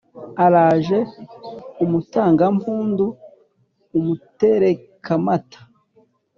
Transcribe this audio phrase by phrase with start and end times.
[0.45, 0.99] araje
[1.83, 3.05] umutangampundu,
[3.97, 5.59] umuterekamata